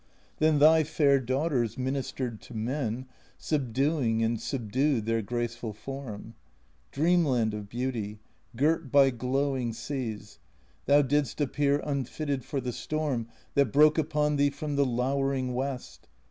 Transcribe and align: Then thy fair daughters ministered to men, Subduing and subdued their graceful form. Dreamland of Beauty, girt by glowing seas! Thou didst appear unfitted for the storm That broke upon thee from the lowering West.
Then 0.39 0.57
thy 0.57 0.83
fair 0.83 1.19
daughters 1.19 1.77
ministered 1.77 2.41
to 2.41 2.55
men, 2.55 3.05
Subduing 3.37 4.23
and 4.23 4.41
subdued 4.41 5.05
their 5.05 5.21
graceful 5.21 5.73
form. 5.73 6.33
Dreamland 6.91 7.53
of 7.53 7.69
Beauty, 7.69 8.17
girt 8.55 8.91
by 8.91 9.11
glowing 9.11 9.73
seas! 9.73 10.39
Thou 10.87 11.03
didst 11.03 11.39
appear 11.39 11.81
unfitted 11.83 12.43
for 12.43 12.59
the 12.59 12.73
storm 12.73 13.27
That 13.53 13.71
broke 13.71 13.99
upon 13.99 14.37
thee 14.37 14.49
from 14.49 14.75
the 14.75 14.85
lowering 14.87 15.53
West. 15.53 16.07